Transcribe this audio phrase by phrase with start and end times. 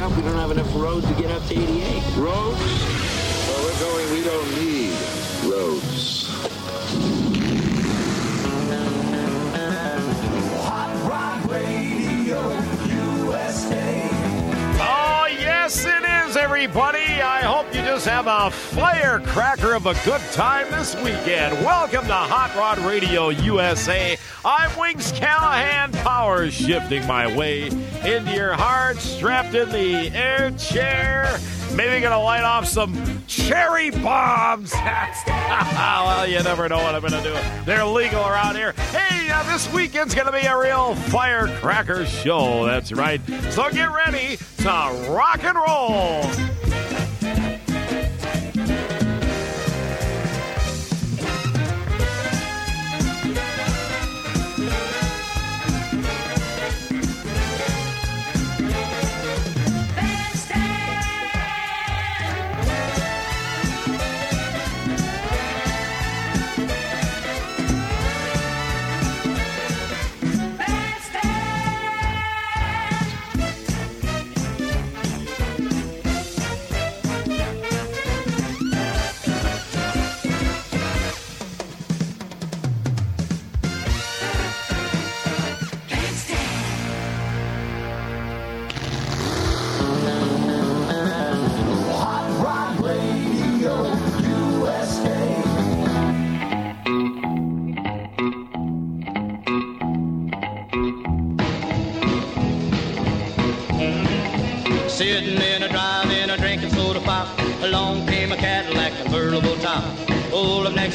[0.00, 0.16] up.
[0.16, 2.16] We don't have enough road to get up to 88.
[2.16, 2.79] Roads?
[18.00, 21.52] Just have a firecracker of a good time this weekend.
[21.62, 24.16] Welcome to Hot Rod Radio USA.
[24.42, 31.38] I'm Wings Callahan, power shifting my way into your heart, strapped in the air chair.
[31.74, 34.72] Maybe gonna light off some cherry bombs.
[35.26, 37.36] well, you never know what I'm gonna do.
[37.66, 38.72] They're legal around here.
[38.92, 42.64] Hey, uh, this weekend's gonna be a real firecracker show.
[42.64, 43.20] That's right.
[43.50, 46.59] So get ready to rock and roll.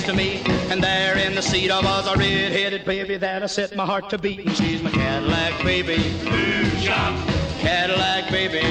[0.05, 3.75] To me, and there in the seat I was a red-headed baby that I set
[3.75, 4.49] my heart to beating.
[4.53, 5.97] She's my Cadillac baby.
[7.59, 8.61] Cadillac baby.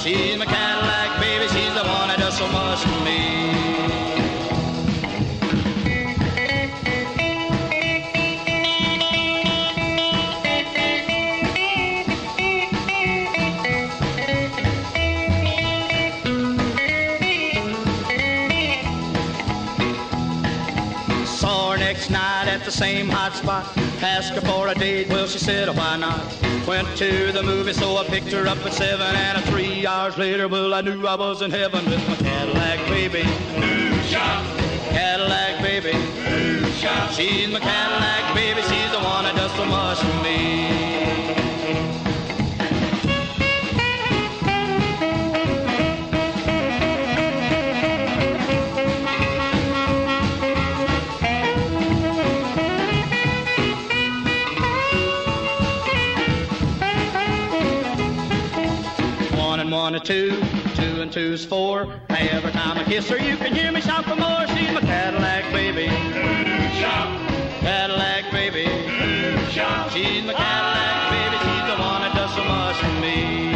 [0.00, 1.48] She's my Cadillac baby.
[1.48, 3.41] She's the one that does so much for me.
[22.82, 23.64] Same hot spot.
[24.02, 26.20] Asked her for a date, well, she said, oh, why not?
[26.66, 30.48] Went to the movie, so I picked her up at seven, and three hours later,
[30.48, 33.22] well, I knew I was in heaven with my Cadillac baby.
[34.98, 35.92] Cadillac baby.
[37.14, 40.91] She's my Cadillac baby, she's the one that does so much for me.
[60.04, 60.30] Two,
[60.74, 62.00] two and two's four.
[62.08, 64.46] Every time I kiss her, you can hear me shout for more.
[64.48, 65.86] She's my Cadillac baby.
[67.60, 68.64] Cadillac baby.
[69.92, 71.36] She's my Cadillac baby.
[71.38, 73.52] She's the one that does so much for me.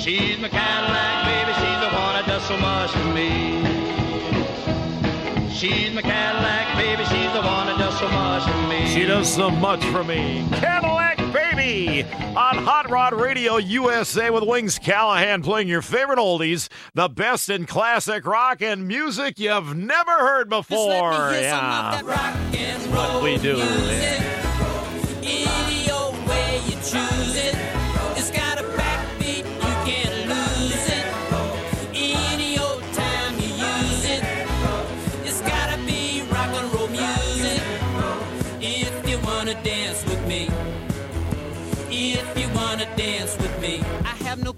[0.00, 1.52] She's my Cadillac baby.
[1.54, 3.62] She's the one that does so much for me.
[5.50, 7.04] She's my Cadillac baby.
[7.04, 8.86] She's the one that does so much for me.
[8.86, 10.46] She does so much for me.
[10.52, 11.21] Cadillac
[11.62, 17.66] On Hot Rod Radio USA with Wings Callahan playing your favorite oldies, the best in
[17.66, 21.12] classic rock and music you've never heard before.
[21.32, 22.02] yeah.
[22.90, 23.62] What we do.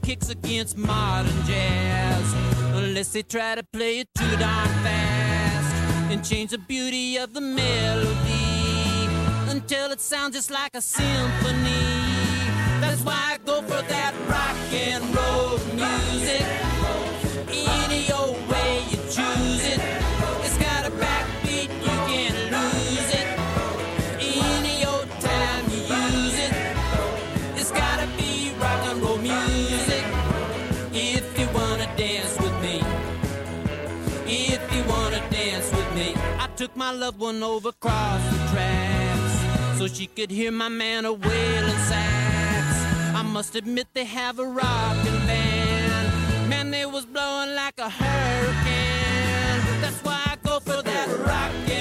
[0.05, 2.35] Kicks against modern jazz.
[2.75, 5.75] Unless they try to play it too darn fast.
[6.13, 8.45] And change the beauty of the melody
[9.49, 11.95] until it sounds just like a symphony.
[12.81, 15.14] That's why I go for that rock and roll
[34.27, 36.15] If you wanna dance with me.
[36.39, 41.05] I took my loved one over across the tracks so she could hear my man
[41.05, 42.67] a wailing sax.
[43.15, 46.49] I must admit they have a rockin' band.
[46.49, 49.61] Man, they was blowing like a hurricane.
[49.83, 51.74] That's why I go for that rock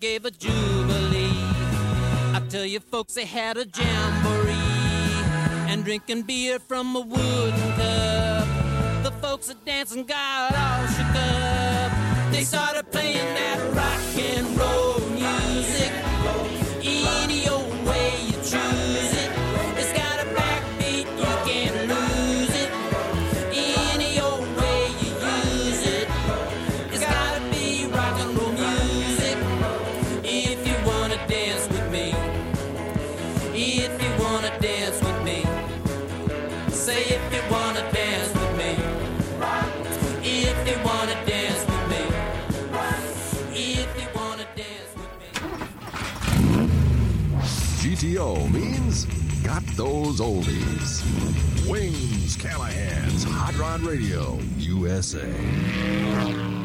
[0.00, 1.42] gave a jubilee.
[2.32, 4.52] I tell you, folks, they had a jamboree
[5.68, 8.46] and drinking beer from a wooden cup.
[9.02, 12.32] The folks at dancing got all shook up.
[12.32, 13.47] They started playing that
[48.18, 49.04] Means
[49.44, 51.04] got those oldies.
[51.70, 56.57] Wings Callahan's Hot Rod Radio USA.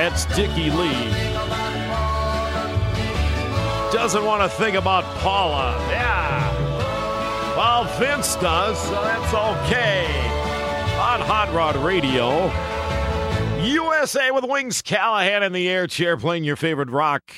[0.00, 1.10] That's Dickie Lee.
[3.92, 5.76] Doesn't want to think about Paula.
[5.90, 7.54] Yeah.
[7.54, 10.06] Well, Vince does, so that's okay.
[10.96, 12.46] On Hot Rod Radio,
[13.62, 17.34] USA with Wings Callahan in the air chair playing your favorite rock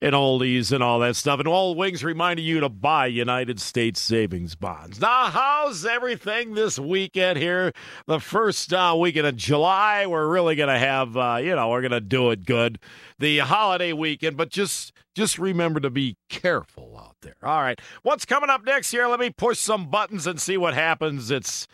[0.00, 1.40] and oldies and all that stuff.
[1.40, 5.00] And all Wings reminding you to buy United States savings bonds.
[5.00, 7.72] Now, how's everything this weekend here?
[8.06, 11.82] The first uh, weekend of July, we're really going to have, uh, you know, we're
[11.82, 12.78] going to do it good.
[13.18, 17.34] The holiday weekend, but just just remember to be careful out there.
[17.42, 19.08] All right, what's coming up next here?
[19.08, 21.32] Let me push some buttons and see what happens.
[21.32, 21.66] It's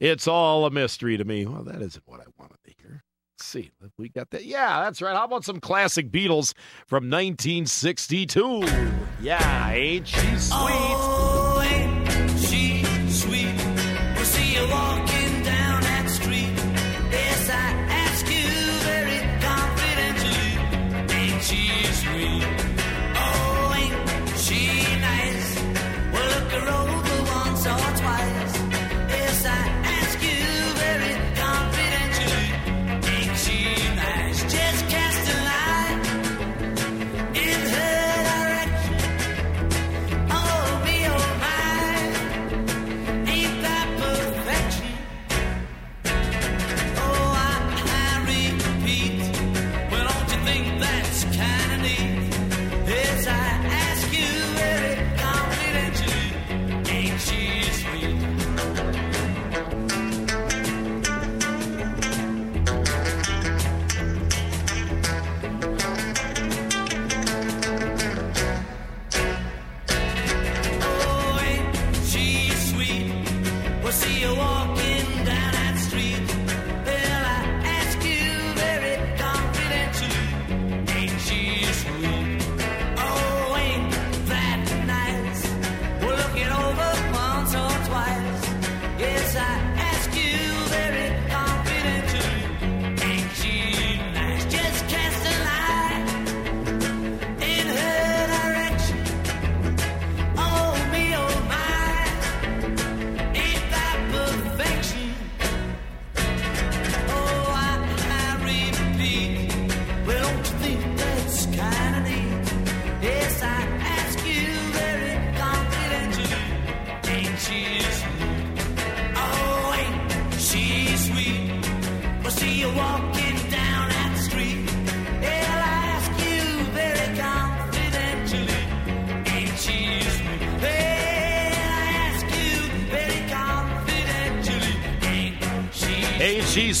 [0.00, 1.46] it's all a mystery to me.
[1.46, 2.58] Well, that isn't what I wanted
[3.44, 3.70] see.
[3.96, 4.44] We got that.
[4.44, 5.14] Yeah, that's right.
[5.16, 6.54] How about some classic Beatles
[6.86, 8.64] from 1962?
[9.20, 10.52] Yeah, ain't she sweet?
[10.52, 11.37] Oh,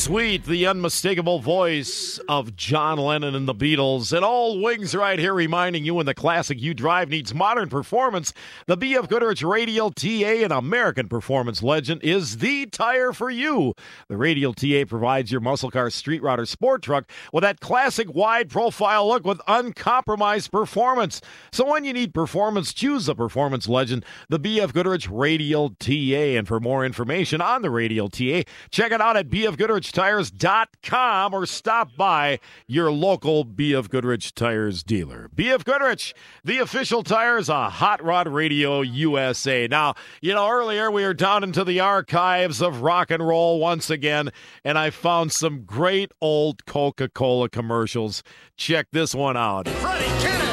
[0.08, 4.14] Sweet, the unmistakable voice of John Lennon and the Beatles.
[4.14, 8.34] And all wings right here reminding you when the classic you drive needs modern performance,
[8.66, 13.72] the BF Goodrich Radial TA, an American performance legend, is the tire for you.
[14.08, 18.50] The Radial TA provides your muscle car street rodder sport truck with that classic wide
[18.50, 21.22] profile look with uncompromised performance.
[21.50, 26.36] So when you need performance, choose the performance legend, the BF Goodrich Radial TA.
[26.36, 31.96] And for more information on the Radial TA, check it out at bfgoodrichtires.com or stop
[31.96, 32.17] by
[32.66, 35.30] your local BF Goodrich Tires dealer.
[35.34, 39.66] BF Goodrich, the official tires of Hot Rod Radio USA.
[39.66, 43.90] Now, you know, earlier we were down into the archives of rock and roll once
[43.90, 44.30] again,
[44.64, 48.22] and I found some great old Coca Cola commercials.
[48.56, 49.68] Check this one out.
[49.68, 50.47] Every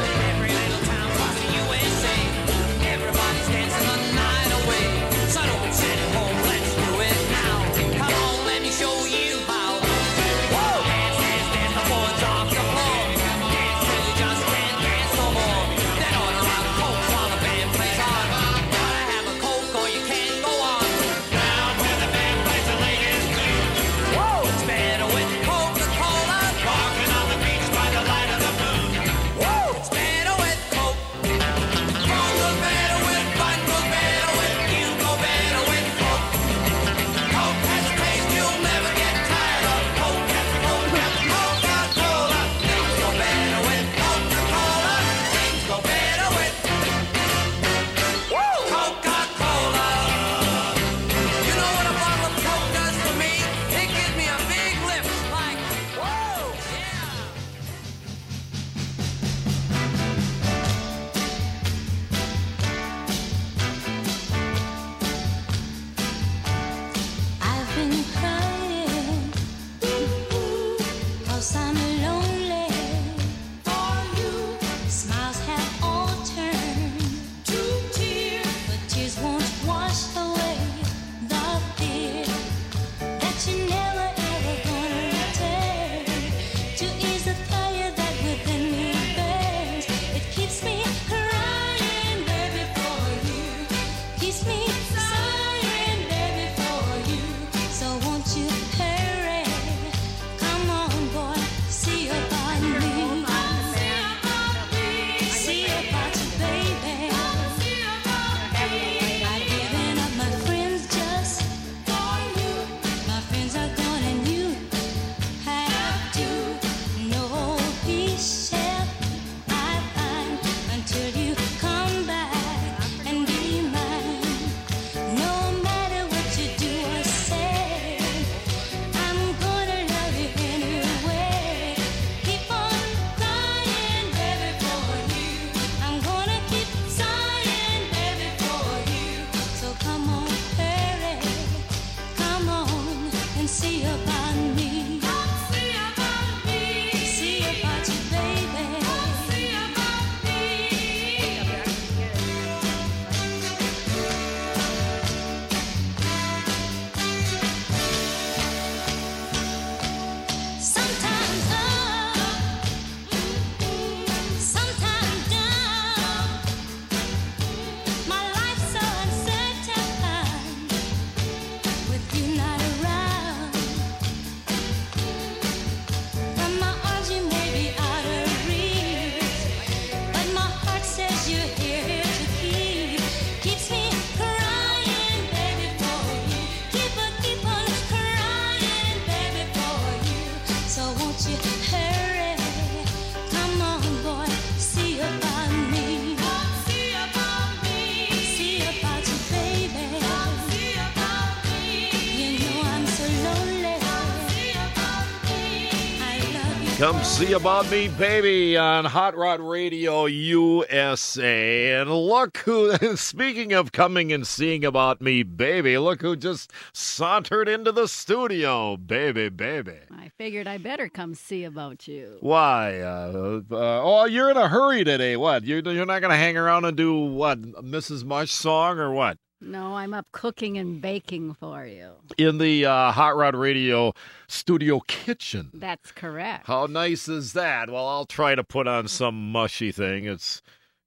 [206.86, 211.72] Come see about me, baby, on Hot Rod Radio USA.
[211.72, 217.50] And look who, speaking of coming and seeing about me, baby, look who just sauntered
[217.50, 219.80] into the studio, baby, baby.
[219.90, 222.18] I figured I better come see about you.
[222.20, 222.82] Why?
[222.82, 225.18] Uh, uh, oh, you're in a hurry today.
[225.18, 225.44] What?
[225.44, 227.42] You're, you're not going to hang around and do what?
[227.42, 228.06] Mrs.
[228.06, 229.18] Mush song or what?
[229.46, 231.92] No, I'm up cooking and baking for you.
[232.18, 233.94] In the uh, Hot Rod Radio
[234.28, 235.52] studio kitchen.
[235.54, 236.48] That's correct.
[236.48, 237.70] How nice is that?
[237.70, 240.06] Well, I'll try to put on some mushy thing.
[240.06, 240.42] It's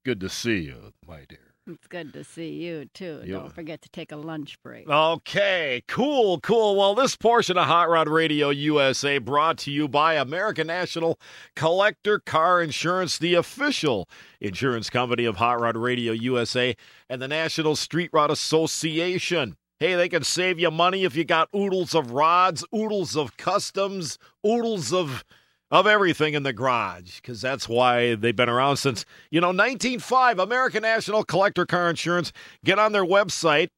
[0.04, 1.47] good to see you, my dear.
[1.68, 3.20] It's good to see you, too.
[3.24, 4.88] You- Don't forget to take a lunch break.
[4.88, 6.76] Okay, cool, cool.
[6.76, 11.20] Well, this portion of Hot Rod Radio USA brought to you by American National
[11.54, 14.08] Collector Car Insurance, the official
[14.40, 16.74] insurance company of Hot Rod Radio USA
[17.10, 19.56] and the National Street Rod Association.
[19.78, 24.18] Hey, they can save you money if you got oodles of rods, oodles of customs,
[24.44, 25.22] oodles of
[25.70, 30.38] of everything in the garage because that's why they've been around since you know 1905
[30.38, 32.32] american national collector car insurance
[32.64, 33.68] get on their website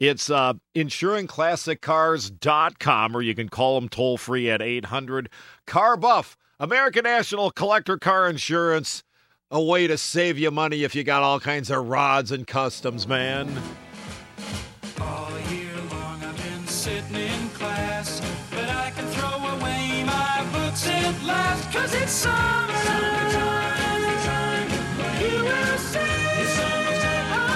[0.00, 5.28] it's uh, insuringclassiccars.com, or you can call them toll free at 800
[5.66, 6.38] Car Buff.
[6.58, 9.04] American National Collector Car Insurance,
[9.50, 13.06] a way to save you money if you got all kinds of rods and customs,
[13.06, 13.52] man.
[21.72, 22.70] Cause it's summertime.
[26.40, 27.50] It's summertime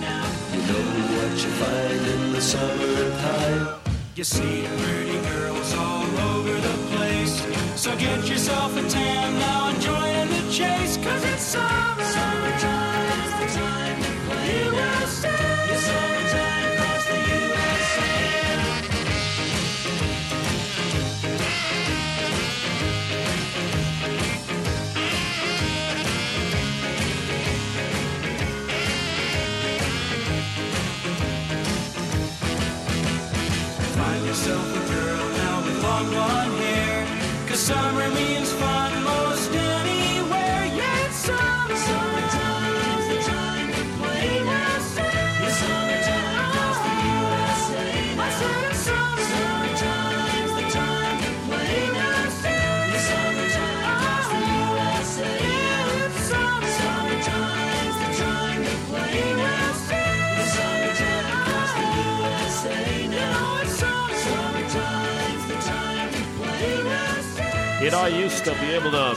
[0.00, 0.26] now.
[0.52, 0.84] You know
[1.16, 3.80] what you find in the summertime.
[4.14, 7.42] You see pretty girls all over the place.
[7.76, 10.96] So get yourself a tan now and join in the chase.
[10.98, 12.04] Cause it's summer.
[12.04, 12.69] Summertime
[68.30, 69.16] Used to be able to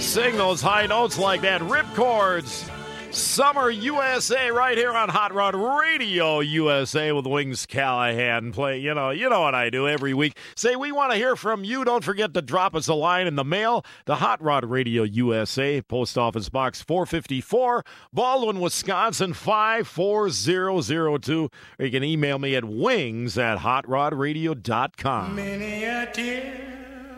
[0.00, 1.60] sing those high notes like that.
[1.62, 2.68] Rip chords.
[3.10, 8.80] Summer USA right here on Hot Rod Radio USA with Wings Callahan play.
[8.80, 10.36] You know, you know what I do every week.
[10.56, 11.84] Say we want to hear from you.
[11.84, 13.84] Don't forget to drop us a line in the mail.
[14.06, 21.50] The Hot Rod Radio USA, Post Office Box 454, Baldwin, Wisconsin 54002.
[21.78, 25.36] Or you can email me at wings at hotrodradio.com.
[25.36, 26.73] Many a tear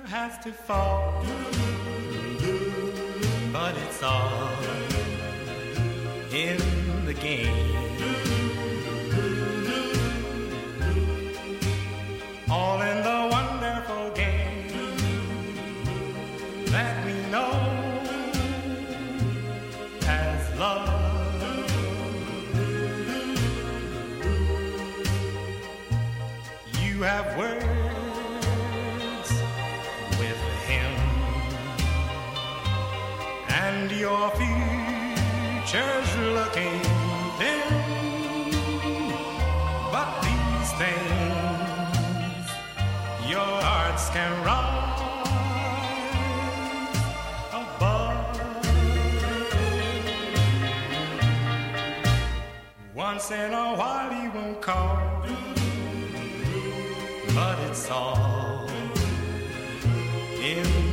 [0.07, 1.25] has to fall,
[3.53, 4.49] but it's all
[6.33, 6.59] in
[7.05, 7.75] the game.
[12.49, 14.69] All in the wonderful game
[16.67, 17.51] that we know
[20.07, 21.03] as love.
[26.81, 27.76] You have words
[35.77, 36.81] future's looking
[37.39, 37.69] dim.
[39.93, 42.47] But these things
[43.29, 45.29] your hearts can rise
[47.53, 48.41] above.
[52.95, 55.27] Once in a while he won't call
[57.35, 58.67] but it's all
[60.41, 60.86] in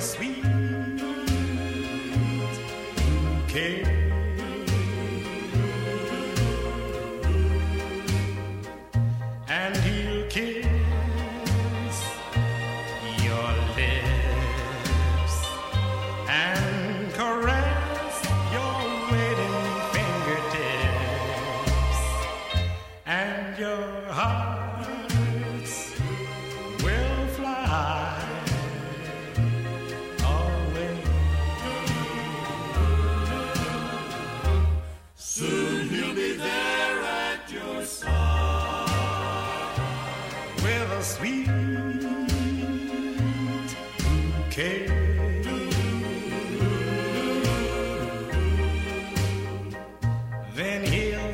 [0.00, 0.40] sweet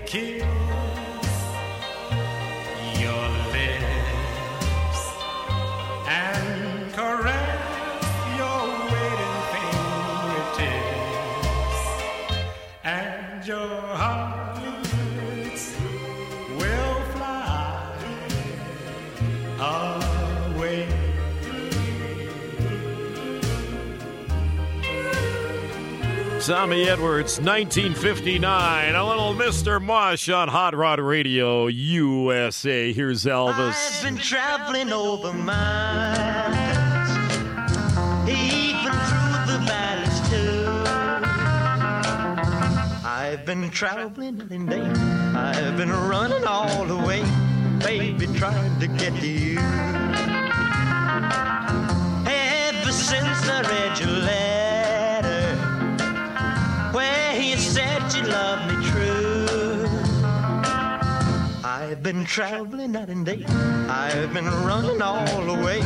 [0.07, 0.66] kill
[26.47, 28.95] Tommy Edwards, 1959.
[28.95, 29.83] A little Mr.
[29.83, 32.93] Mush on Hot Rod Radio USA.
[32.93, 33.75] Here's Elvis.
[33.75, 36.55] I've been traveling over miles,
[38.29, 40.69] even through the valleys too.
[43.05, 44.83] I've been traveling and day.
[44.83, 47.25] I've been running all the way,
[47.81, 49.96] baby, trying to get to you.
[62.07, 63.45] Been traveling night and day.
[63.89, 65.83] I've been running all the way,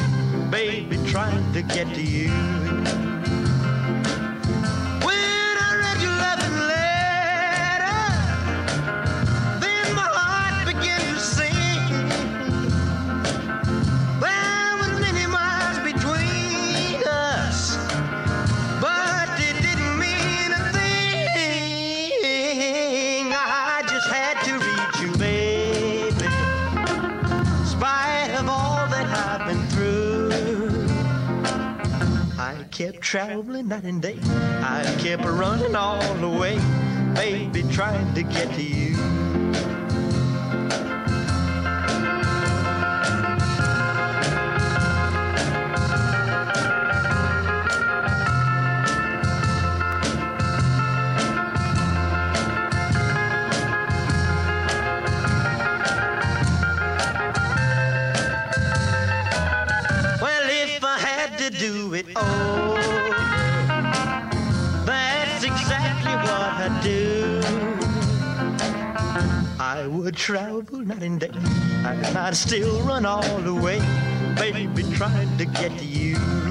[0.51, 2.60] baby, trying to get to you.
[33.11, 34.16] Traveling night and day.
[34.62, 36.61] I kept running all the way,
[37.16, 39.30] baby, trying to get to you.
[69.81, 73.79] I would travel night and day, and I'd still run all the way,
[74.37, 76.50] baby, trying to get to you.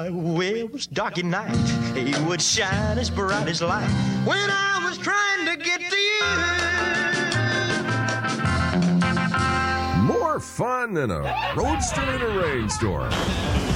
[0.00, 1.54] My way was dark at night,
[1.94, 3.90] He would shine as bright as light.
[4.24, 6.24] When I was trying to get to you.
[10.02, 13.69] More fun than a roadster in a rainstorm.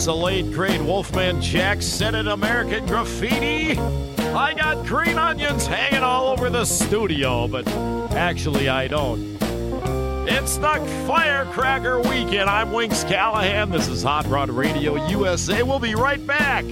[0.00, 6.02] As the late great Wolfman Jack said in American Graffiti, I got green onions hanging
[6.02, 7.68] all over the studio, but
[8.12, 9.20] actually I don't.
[10.26, 12.48] It's the Firecracker Weekend.
[12.48, 13.68] I'm Wings Callahan.
[13.68, 15.62] This is Hot Rod Radio USA.
[15.62, 16.64] We'll be right back.